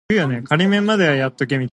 [0.01, 0.01] 向村里的人借钱